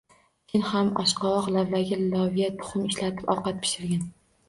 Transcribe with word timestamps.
Sen 0.53 0.63
ham 0.69 0.89
oshqovoq, 1.03 1.51
lavlagi, 1.57 2.01
loviya, 2.17 2.51
tuxum 2.59 2.91
ishlatib 2.91 3.33
ovqat 3.37 3.65
pishirgin 3.65 4.15